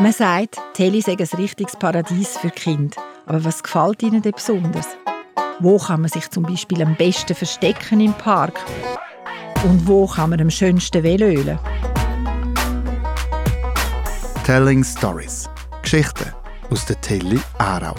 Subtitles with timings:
[0.00, 3.00] Man sagt, Telly sei ein richtiges Paradies für Kinder.
[3.26, 4.88] Aber was gefällt Ihnen denn besonders?
[5.60, 8.58] Wo kann man sich zum Beispiel am besten verstecken im Park?
[9.62, 11.60] Und wo kann man am schönsten Velölen?
[14.44, 15.48] Telling Stories.
[15.82, 16.32] Geschichten
[16.70, 17.94] aus der Telly Aarau.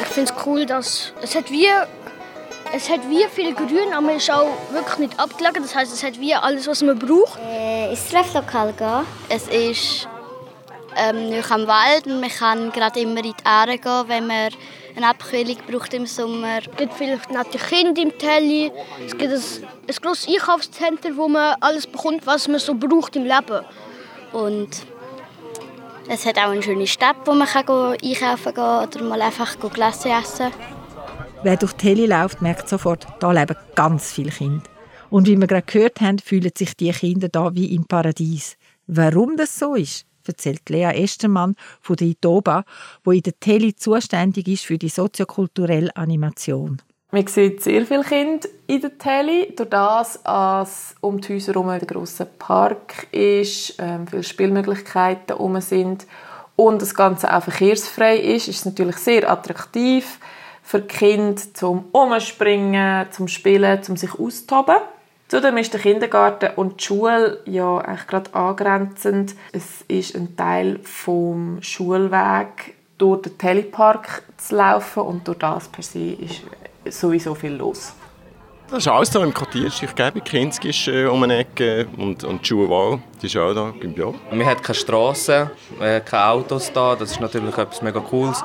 [0.00, 1.68] Ich finde es cool, dass es hat wie
[2.74, 5.62] es hat wie viel Grün, aber es ist auch wirklich nicht abgelegen.
[5.62, 7.38] Das heißt, es hat wie alles, was man braucht.
[7.40, 9.06] Äh, ins Trefflokal gehen.
[9.28, 10.08] Es ist
[10.96, 14.48] ähm, nicht am Wald und man kann gerade immer in die Aare gehen, wenn man
[14.96, 16.58] eine Abkühlung braucht im Sommer.
[16.58, 18.72] Es gibt viele nette Kinder im Telly.
[19.06, 19.40] Es gibt ein,
[19.88, 23.64] ein grosses Einkaufszentrum, wo man alles bekommt, was man so braucht im Leben.
[24.32, 24.70] Und
[26.08, 30.10] es hat auch eine schöne Stadt, wo man kann einkaufen kann oder mal einfach Glasse
[30.10, 30.50] essen
[31.44, 34.64] Wer durch die Telly läuft, merkt sofort, da leben ganz viele Kinder.
[35.10, 38.56] Und wie wir gerade gehört haben, fühlen sich die Kinder da wie im Paradies.
[38.86, 42.64] Warum das so ist, erzählt Lea Estermann von der ITOBA,
[43.04, 46.80] wo in der Tele zuständig ist für die soziokulturelle Animation.
[47.10, 51.68] Man sieht sehr viele Kinder in der Tele, durch das, dass um die Häuser herum
[51.68, 56.06] ein grosser Park ist, ähm, viele Spielmöglichkeiten herum sind
[56.56, 60.18] und das Ganze auch verkehrsfrei ist, ist es natürlich sehr attraktiv
[60.64, 64.76] für die Kinder zum Umspringen, zum Spielen, zum sich austoben.
[65.28, 69.34] Zudem ist der Kindergarten und die Schule ja eigentlich gerade angrenzend.
[69.52, 75.82] Es ist ein Teil vom Schulweg durch den Telepark zu laufen und durch das per
[75.82, 76.16] se
[76.84, 77.94] ist sowieso viel los.
[78.70, 79.66] Das ist alles hier im Quartier.
[79.66, 83.52] Ich glaube, Kinski ist äh, um eine Ecke und, und die Schule die ist auch
[83.52, 83.72] da.
[83.94, 84.12] Ja.
[84.30, 86.96] Wir haben keine Straßen, äh, keine Autos da.
[86.96, 88.42] Das ist natürlich etwas mega Cooles.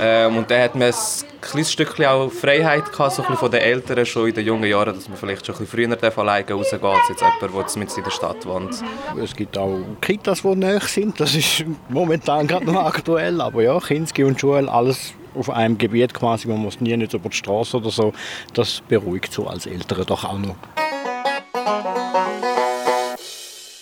[0.00, 0.94] Ähm, und dann hat man ein
[1.40, 4.94] kleines Stückchen auch Freiheit gehabt, so ein von den Eltern schon in den jungen Jahren,
[4.94, 8.10] dass man vielleicht schon ein bisschen früher alleine rausgeht, als jetzt jemand, der in der
[8.10, 8.82] Stadt wohnt.
[9.22, 11.18] Es gibt auch Kitas, die näher sind.
[11.20, 13.40] Das ist momentan gerade noch aktuell.
[13.40, 16.48] Aber ja, Kinski und Schule, alles auf einem Gebiet quasi.
[16.48, 18.12] Man muss nie nicht über die Straße oder so.
[18.54, 20.56] Das beruhigt so als Eltern doch auch noch.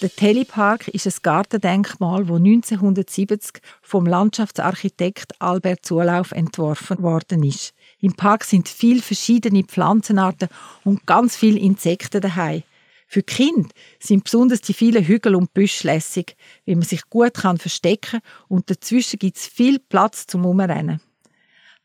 [0.00, 7.74] Der Telepark ist ein Gartendenkmal, das 1970 vom Landschaftsarchitekt Albert Zulauf entworfen worden ist.
[8.00, 10.50] Im Park sind viele verschiedene Pflanzenarten
[10.84, 12.62] und ganz viele Insekten daheim.
[13.08, 18.20] Für Kinder sind besonders die vielen Hügel und Büsche lässig, wie man sich gut verstecken
[18.20, 21.00] kann und dazwischen gibt es viel Platz zum Umrennen.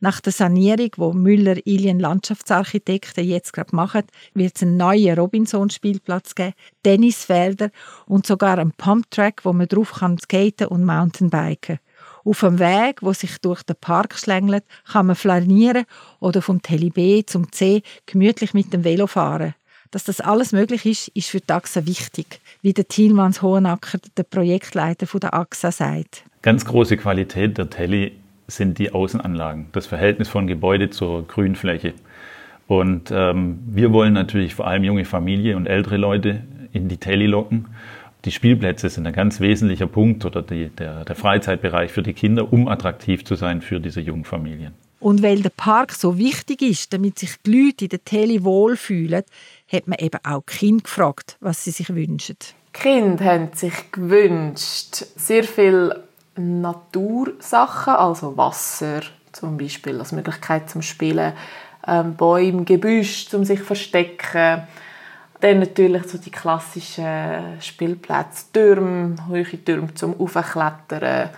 [0.03, 4.02] Nach der Sanierung, wo Müller Ilien Landschaftsarchitekten jetzt gerade machen,
[4.34, 7.69] wird es einen neuen Robinson-Spielplatz geben, Tennisfelder
[8.06, 11.80] und sogar einen Pumptrack, wo man drauf kann skaten und Mountainbiken.
[12.25, 15.86] Auf einem Weg, wo sich durch den Park schlängelt, kann man flanieren
[16.20, 19.56] oder vom Tele B zum C gemütlich mit dem Velo fahren.
[19.91, 24.24] Dass das alles möglich ist, ist für die AXA wichtig, wie der Thielmanns Hohenacker, der
[24.24, 26.25] Projektleiter der AXA, sagt.
[26.41, 28.12] Ganz große Qualität der Telly
[28.47, 31.93] sind die Außenanlagen, das Verhältnis von Gebäude zur Grünfläche.
[32.67, 37.25] Und ähm, wir wollen natürlich vor allem junge Familien und ältere Leute in die Telly
[37.25, 37.67] locken.
[38.25, 42.53] Die Spielplätze sind ein ganz wesentlicher Punkt oder die, der, der Freizeitbereich für die Kinder,
[42.53, 44.73] um attraktiv zu sein für diese jungen Familien.
[45.01, 49.23] Und weil der Park so wichtig ist, damit sich die Leute in der Telly wohlfühlen,
[49.69, 52.37] hat man eben auch die Kinder gefragt, was sie sich wünschen.
[52.39, 55.93] Die Kinder haben sich gewünscht, sehr viel
[56.35, 59.01] Natursachen, also Wasser
[59.31, 61.33] zum Beispiel als Möglichkeit zum Spielen,
[61.88, 64.63] ähm, Bäume, Gebüsch zum sich verstecken,
[65.41, 71.29] dann natürlich so die klassischen Spielplätze, Türme, hohe Türme zum Aufklettern.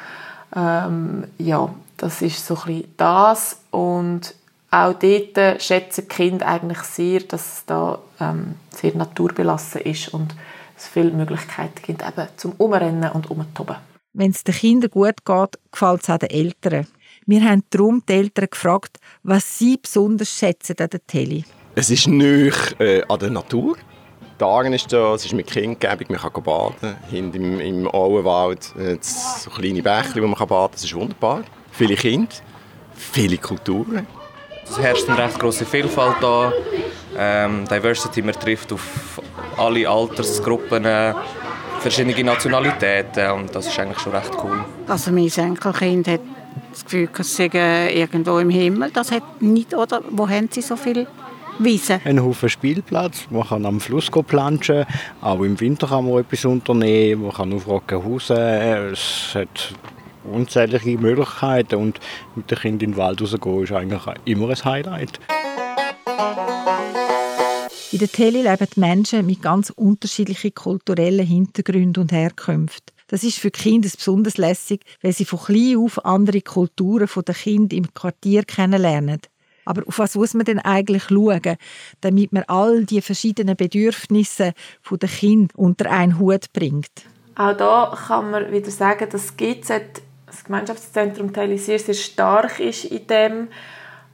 [0.56, 4.36] Ähm, ja, das ist so ein das und
[4.70, 10.36] auch dort schätzen die Kinder eigentlich sehr, dass es da ähm, sehr naturbelassen ist und
[10.78, 13.95] es viele Möglichkeiten gibt eben zum Umrennen und Umtoben.
[14.18, 16.88] Wenn es den Kindern gut geht, gefällt es auch den Eltern.
[17.26, 21.44] Wir haben darum die Eltern gefragt, was sie besonders schätzen an der Tele.
[21.76, 23.76] Es ist nicht äh, an der Natur.
[24.40, 26.96] Der Aaren ist da, es ist mit Kindgebung, man kann baden.
[27.10, 30.72] Hinten im, im Auenwald äh, so kleine Bäche, wo man baden kann.
[30.72, 31.44] Das ist wunderbar.
[31.72, 32.32] Viele Kinder,
[32.96, 34.08] viele Kulturen.
[34.64, 36.54] Es herrscht eine recht große Vielfalt da.
[37.18, 39.22] Ähm, Diversity, man trifft auf
[39.58, 40.86] alle Altersgruppen.
[41.86, 44.66] Äh, verschiedene Nationalitäten und das ist eigentlich schon recht cool.
[44.88, 46.22] Also mein Enkelkind hat
[46.72, 48.90] das Gefühl, es sei irgendwo im Himmel.
[48.92, 50.02] Das hat nicht, oder?
[50.10, 51.08] Wo haben Sie so viel
[51.60, 52.02] Wiesen?
[52.04, 54.86] Ein Haufen Spielplatz, man kann am Fluss planschen,
[55.22, 59.74] auch im Winter kann man etwas unternehmen, man kann auf Rockenhausen, es hat
[60.24, 62.00] unzählige Möglichkeiten und
[62.36, 65.20] mit den Kindern in den Wald rausgehen ist eigentlich immer ein Highlight.
[67.96, 72.94] In der Tele leben Menschen mit ganz unterschiedlichen kulturellen Hintergründen und Herkünften.
[73.08, 77.74] Das ist für Kinder besonders lässig, weil sie von klein auf andere Kulturen der Kinder
[77.74, 79.22] im Quartier kennenlernen.
[79.64, 81.56] Aber auf was muss man denn eigentlich schauen,
[82.02, 84.52] damit man all die verschiedenen Bedürfnisse
[84.92, 86.92] der Kinder unter einen Hut bringt?
[87.36, 92.84] Auch da kann man wieder sagen, dass GZ, das Gemeinschaftszentrum Teil sehr, sehr stark ist
[92.84, 93.48] in dem.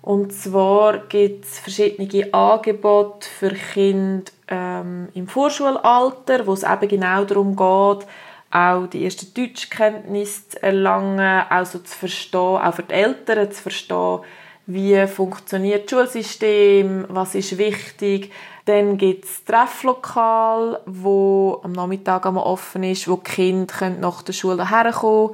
[0.01, 7.23] Und zwar gibt es verschiedene Angebote für Kinder ähm, im Vorschulalter, wo es eben genau
[7.23, 8.07] darum geht,
[8.49, 13.61] auch die ersten Deutschkenntnisse zu erlangen, auch so zu verstehen, auch für die Eltern zu
[13.61, 14.19] verstehen,
[14.65, 18.31] wie funktioniert das Schulsystem, was ist wichtig.
[18.65, 24.33] Dann gibt es Trefflokal, wo am Nachmittag einmal offen ist, wo die Kinder nach der
[24.33, 25.31] Schule herkommen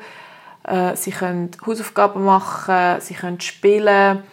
[0.64, 0.92] können.
[0.92, 4.24] Äh, sie können Hausaufgaben machen, sie können spielen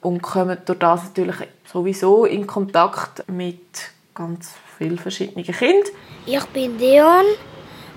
[0.00, 1.36] und kommen durch das natürlich
[1.70, 3.60] sowieso in Kontakt mit
[4.14, 5.90] ganz vielen verschiedenen Kindern.
[6.26, 7.24] Ich bin Leon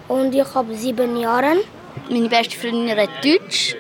[0.08, 1.58] und ich habe sieben Jahre.
[2.10, 3.76] Meine beste Freundin redet Deutsch.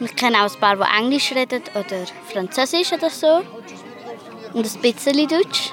[0.00, 3.40] Ich kenne auch ein paar, die Englisch reden oder Französisch oder so.
[4.54, 5.72] Und ein bisschen Deutsch.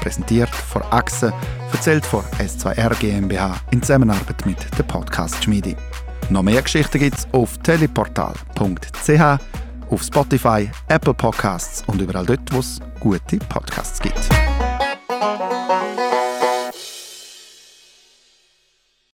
[0.01, 1.35] Präsentiert von Achse,
[1.71, 5.77] erzählt von S2R GmbH in Zusammenarbeit mit der Podcast Schmiede.
[6.31, 9.41] Noch mehr Geschichten gibt es auf teleportal.ch,
[9.91, 14.42] auf Spotify, Apple Podcasts und überall dort, wo es gute Podcasts gibt.